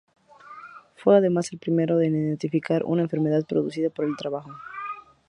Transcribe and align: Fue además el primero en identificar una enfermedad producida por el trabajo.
Fue 0.95 1.15
además 1.15 1.53
el 1.53 1.59
primero 1.59 2.01
en 2.01 2.15
identificar 2.15 2.81
una 2.85 3.03
enfermedad 3.03 3.45
producida 3.45 3.91
por 3.91 4.05
el 4.05 4.15
trabajo. 4.17 4.49